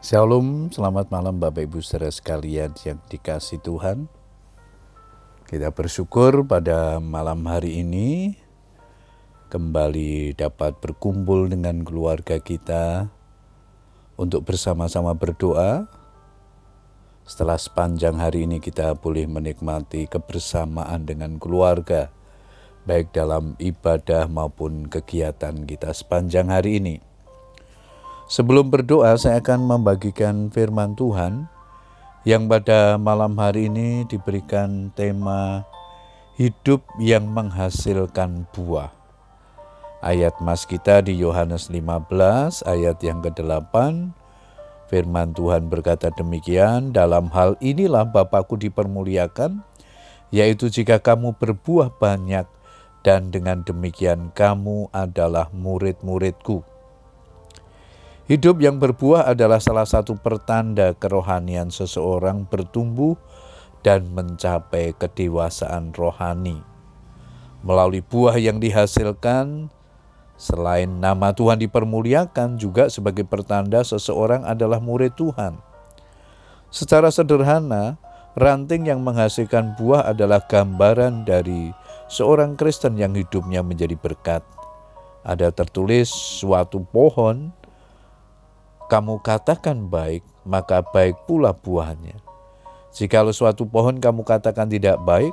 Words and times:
Shalom, 0.00 0.72
selamat 0.72 1.12
malam 1.12 1.36
Bapak 1.36 1.68
Ibu 1.68 1.84
saudara 1.84 2.08
sekalian 2.08 2.72
yang 2.88 2.96
dikasih 3.12 3.60
Tuhan. 3.60 4.08
Kita 5.44 5.76
bersyukur 5.76 6.40
pada 6.48 6.96
malam 7.04 7.44
hari 7.44 7.84
ini 7.84 8.32
kembali 9.52 10.32
dapat 10.40 10.80
berkumpul 10.80 11.52
dengan 11.52 11.84
keluarga 11.84 12.40
kita 12.40 13.12
untuk 14.16 14.48
bersama-sama 14.48 15.12
berdoa. 15.12 15.84
Setelah 17.28 17.60
sepanjang 17.60 18.16
hari 18.16 18.48
ini 18.48 18.56
kita 18.56 18.96
boleh 18.96 19.28
menikmati 19.28 20.08
kebersamaan 20.08 21.04
dengan 21.04 21.36
keluarga, 21.36 22.08
baik 22.88 23.12
dalam 23.12 23.52
ibadah 23.60 24.32
maupun 24.32 24.88
kegiatan 24.88 25.68
kita 25.68 25.92
sepanjang 25.92 26.48
hari 26.48 26.80
ini. 26.80 27.09
Sebelum 28.30 28.70
berdoa, 28.70 29.18
saya 29.18 29.42
akan 29.42 29.66
membagikan 29.66 30.54
firman 30.54 30.94
Tuhan 30.94 31.50
yang 32.22 32.46
pada 32.46 32.94
malam 32.94 33.34
hari 33.34 33.66
ini 33.66 34.06
diberikan 34.06 34.94
tema 34.94 35.66
hidup 36.38 36.86
yang 37.02 37.26
menghasilkan 37.26 38.46
buah. 38.54 38.94
Ayat 39.98 40.38
mas 40.38 40.62
kita 40.62 41.02
di 41.02 41.18
Yohanes 41.18 41.74
15 41.74 42.62
ayat 42.70 43.02
yang 43.02 43.18
ke-8 43.18 43.74
Firman 44.86 45.34
Tuhan 45.34 45.66
berkata 45.66 46.14
demikian, 46.14 46.94
dalam 46.94 47.34
hal 47.34 47.58
inilah 47.58 48.06
Bapakku 48.06 48.54
dipermuliakan, 48.54 49.58
yaitu 50.30 50.70
jika 50.70 51.02
kamu 51.02 51.34
berbuah 51.34 51.98
banyak 51.98 52.46
dan 53.02 53.34
dengan 53.34 53.66
demikian 53.66 54.30
kamu 54.30 54.86
adalah 54.94 55.50
murid-muridku. 55.50 56.62
Hidup 58.30 58.62
yang 58.62 58.78
berbuah 58.78 59.26
adalah 59.26 59.58
salah 59.58 59.82
satu 59.82 60.14
pertanda 60.14 60.94
kerohanian 60.94 61.66
seseorang 61.74 62.46
bertumbuh 62.46 63.18
dan 63.82 64.06
mencapai 64.14 64.94
kedewasaan 64.94 65.90
rohani. 65.90 66.62
Melalui 67.66 68.06
buah 68.06 68.38
yang 68.38 68.62
dihasilkan, 68.62 69.74
selain 70.38 71.02
nama 71.02 71.34
Tuhan 71.34 71.58
dipermuliakan, 71.58 72.54
juga 72.54 72.86
sebagai 72.86 73.26
pertanda 73.26 73.82
seseorang 73.82 74.46
adalah 74.46 74.78
murid 74.78 75.18
Tuhan. 75.18 75.58
Secara 76.70 77.10
sederhana, 77.10 77.98
ranting 78.38 78.86
yang 78.94 79.02
menghasilkan 79.02 79.74
buah 79.74 80.06
adalah 80.06 80.38
gambaran 80.46 81.26
dari 81.26 81.74
seorang 82.06 82.54
Kristen 82.54 82.94
yang 82.94 83.10
hidupnya 83.10 83.66
menjadi 83.66 83.98
berkat. 83.98 84.46
Ada 85.26 85.50
tertulis 85.50 86.06
suatu 86.14 86.86
pohon 86.94 87.58
kamu 88.90 89.22
katakan 89.22 89.86
baik, 89.86 90.26
maka 90.42 90.82
baik 90.82 91.14
pula 91.30 91.54
buahnya. 91.54 92.18
Jikalau 92.90 93.30
suatu 93.30 93.62
pohon 93.62 94.02
kamu 94.02 94.26
katakan 94.26 94.66
tidak 94.66 94.98
baik, 95.06 95.30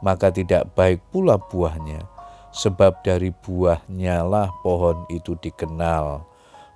maka 0.00 0.32
tidak 0.32 0.72
baik 0.72 1.04
pula 1.12 1.36
buahnya. 1.36 2.00
Sebab 2.56 3.04
dari 3.04 3.28
buahnya 3.28 4.24
lah 4.24 4.48
pohon 4.64 5.04
itu 5.12 5.36
dikenal. 5.36 6.24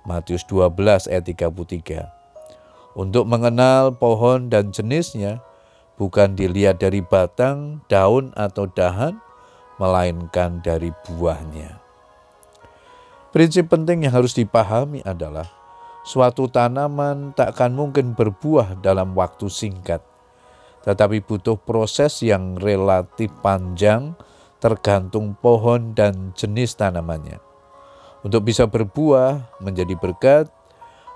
Matius 0.05 0.45
12 0.45 1.09
ayat 1.09 1.25
33. 1.25 2.05
Untuk 2.93 3.25
mengenal 3.25 3.97
pohon 3.97 4.53
dan 4.53 4.69
jenisnya, 4.69 5.41
bukan 5.97 6.37
dilihat 6.37 6.77
dari 6.77 7.01
batang, 7.01 7.81
daun, 7.89 8.35
atau 8.37 8.69
dahan, 8.69 9.17
melainkan 9.81 10.61
dari 10.61 10.93
buahnya. 11.07 11.79
Prinsip 13.29 13.69
penting 13.69 14.03
yang 14.03 14.13
harus 14.13 14.33
dipahami 14.33 15.05
adalah 15.05 15.58
Suatu 16.09 16.49
tanaman 16.49 17.37
tak 17.37 17.53
akan 17.53 17.77
mungkin 17.77 18.17
berbuah 18.17 18.81
dalam 18.81 19.13
waktu 19.13 19.45
singkat, 19.45 20.01
tetapi 20.81 21.21
butuh 21.21 21.53
proses 21.53 22.25
yang 22.25 22.57
relatif 22.57 23.29
panjang 23.45 24.17
tergantung 24.57 25.37
pohon 25.37 25.93
dan 25.93 26.33
jenis 26.33 26.73
tanamannya. 26.81 27.37
Untuk 28.25 28.41
bisa 28.41 28.65
berbuah 28.65 29.61
menjadi 29.61 29.93
berkat, 30.01 30.49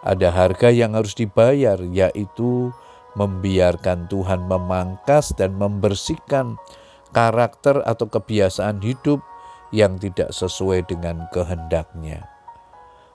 ada 0.06 0.30
harga 0.30 0.70
yang 0.70 0.94
harus 0.94 1.18
dibayar, 1.18 1.82
yaitu 1.82 2.70
membiarkan 3.18 4.06
Tuhan 4.14 4.46
memangkas 4.46 5.34
dan 5.34 5.58
membersihkan 5.58 6.62
karakter 7.10 7.82
atau 7.82 8.06
kebiasaan 8.06 8.78
hidup 8.86 9.26
yang 9.74 9.98
tidak 9.98 10.30
sesuai 10.38 10.86
dengan 10.86 11.26
kehendaknya. 11.34 12.30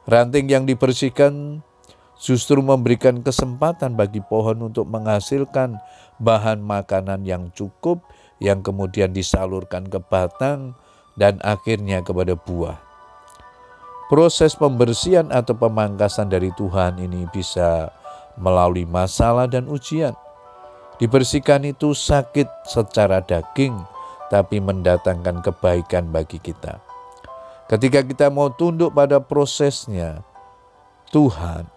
Ranting 0.08 0.48
yang 0.48 0.64
dibersihkan 0.64 1.60
justru 2.18 2.58
memberikan 2.58 3.22
kesempatan 3.22 3.94
bagi 3.94 4.18
pohon 4.18 4.70
untuk 4.70 4.90
menghasilkan 4.90 5.78
bahan 6.18 6.58
makanan 6.58 7.22
yang 7.22 7.54
cukup 7.54 8.02
yang 8.42 8.62
kemudian 8.62 9.14
disalurkan 9.14 9.86
ke 9.86 10.02
batang 10.02 10.74
dan 11.18 11.38
akhirnya 11.42 12.02
kepada 12.02 12.34
buah. 12.38 12.78
Proses 14.08 14.56
pembersihan 14.56 15.28
atau 15.28 15.52
pemangkasan 15.52 16.32
dari 16.32 16.48
Tuhan 16.56 16.96
ini 16.96 17.28
bisa 17.28 17.92
melalui 18.40 18.88
masalah 18.88 19.44
dan 19.44 19.68
ujian. 19.68 20.16
Dibersihkan 20.96 21.62
itu 21.68 21.92
sakit 21.94 22.48
secara 22.66 23.20
daging, 23.22 23.76
tapi 24.32 24.58
mendatangkan 24.58 25.44
kebaikan 25.44 26.08
bagi 26.08 26.40
kita. 26.40 26.80
Ketika 27.68 28.00
kita 28.00 28.26
mau 28.32 28.48
tunduk 28.48 28.96
pada 28.96 29.20
prosesnya, 29.20 30.24
Tuhan, 31.12 31.68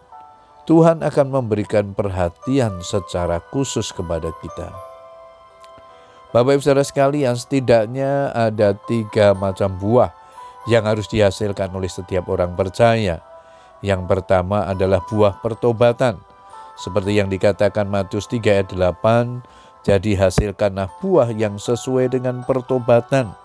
Tuhan 0.71 1.03
akan 1.03 1.27
memberikan 1.27 1.91
perhatian 1.91 2.79
secara 2.79 3.43
khusus 3.51 3.91
kepada 3.91 4.31
kita. 4.39 4.71
Bapak 6.31 6.55
Ibu 6.55 6.63
Saudara 6.63 6.87
sekalian, 6.87 7.35
setidaknya 7.35 8.31
ada 8.31 8.71
tiga 8.87 9.35
macam 9.35 9.75
buah 9.75 10.15
yang 10.71 10.87
harus 10.87 11.11
dihasilkan 11.11 11.75
oleh 11.75 11.91
setiap 11.91 12.31
orang 12.31 12.55
percaya. 12.55 13.19
Yang 13.83 14.07
pertama 14.07 14.63
adalah 14.63 15.03
buah 15.03 15.43
pertobatan. 15.43 16.15
Seperti 16.79 17.19
yang 17.19 17.27
dikatakan 17.27 17.91
Matius 17.91 18.31
3 18.31 18.63
ayat 18.63 18.71
8, 18.71 19.43
jadi 19.83 20.15
hasilkanlah 20.15 20.88
buah 21.03 21.35
yang 21.35 21.59
sesuai 21.59 22.15
dengan 22.15 22.47
pertobatan 22.47 23.35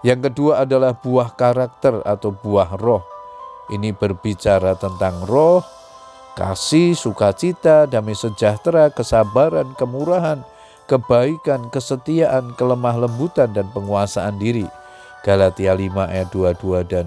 yang 0.00 0.24
kedua 0.24 0.64
adalah 0.64 0.96
buah 0.96 1.36
karakter 1.36 2.00
atau 2.08 2.32
buah 2.32 2.72
roh. 2.80 3.04
Ini 3.68 3.92
berbicara 3.92 4.72
tentang 4.80 5.28
roh, 5.28 5.60
kasih, 6.34 6.94
sukacita, 6.94 7.86
damai 7.86 8.14
sejahtera, 8.14 8.90
kesabaran, 8.90 9.72
kemurahan, 9.74 10.42
kebaikan, 10.90 11.70
kesetiaan, 11.70 12.54
kelemah 12.58 13.06
lembutan, 13.06 13.50
dan 13.54 13.70
penguasaan 13.70 14.38
diri. 14.42 14.66
Galatia 15.20 15.76
5 15.76 16.10
ayat 16.10 16.28
22 16.32 16.86
dan 16.88 17.06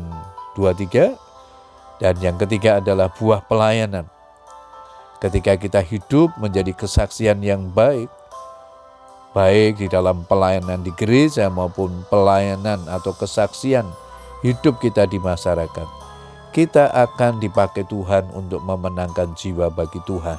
23. 0.56 1.17
Dan 1.97 2.16
yang 2.22 2.38
ketiga 2.38 2.83
adalah 2.83 3.09
buah 3.09 3.41
pelayanan. 3.47 4.06
Ketika 5.23 5.56
kita 5.56 5.79
hidup 5.79 6.35
menjadi 6.35 6.75
kesaksian 6.75 7.39
yang 7.39 7.72
baik, 7.72 8.12
baik 9.31 9.81
di 9.81 9.88
dalam 9.89 10.28
pelayanan 10.28 10.83
di 10.83 10.91
gereja 10.94 11.47
maupun 11.50 12.06
pelayanan 12.12 12.83
atau 12.91 13.16
kesaksian 13.16 13.88
hidup 14.44 14.78
kita 14.83 15.07
di 15.07 15.17
masyarakat. 15.17 16.03
Kita 16.53 16.94
akan 16.94 17.41
dipakai 17.41 17.81
Tuhan 17.90 18.30
untuk 18.38 18.62
memenangkan 18.62 19.34
jiwa 19.34 19.74
bagi 19.74 19.97
Tuhan. 20.06 20.38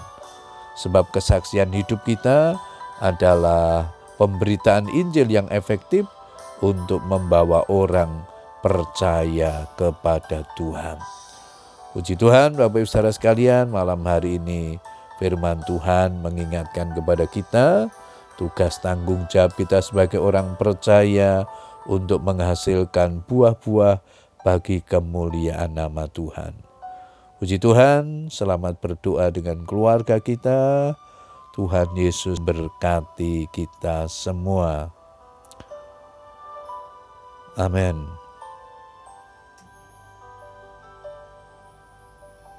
Sebab 0.79 1.11
kesaksian 1.11 1.75
hidup 1.75 2.07
kita 2.07 2.55
adalah 3.03 3.91
pemberitaan 4.15 4.87
Injil 4.95 5.27
yang 5.27 5.51
efektif 5.51 6.07
untuk 6.63 7.03
membawa 7.11 7.67
orang 7.67 8.23
percaya 8.63 9.67
kepada 9.75 10.47
Tuhan. 10.55 11.03
Puji 11.93 12.15
Tuhan, 12.15 12.55
Bapak 12.55 12.87
Ibu 12.87 12.89
Saudara 12.91 13.11
sekalian, 13.11 13.75
malam 13.75 14.03
hari 14.07 14.39
ini 14.39 14.79
firman 15.19 15.67
Tuhan 15.67 16.23
mengingatkan 16.23 16.95
kepada 16.95 17.27
kita 17.27 17.91
Tugas 18.35 18.83
tanggung 18.83 19.31
jawab 19.31 19.55
kita 19.55 19.79
sebagai 19.79 20.19
orang 20.19 20.59
percaya 20.59 21.47
untuk 21.87 22.19
menghasilkan 22.27 23.23
buah-buah 23.31 24.03
bagi 24.45 24.85
kemuliaan 24.85 25.73
nama 25.73 26.05
Tuhan. 26.07 26.53
Puji 27.41 27.59
Tuhan, 27.59 28.29
selamat 28.31 28.79
berdoa 28.79 29.33
dengan 29.33 29.65
keluarga 29.65 30.21
kita. 30.21 30.95
Tuhan 31.57 31.91
Yesus 31.97 32.39
berkati 32.39 33.49
kita 33.51 34.07
semua. 34.07 34.93
Amin. 37.57 38.24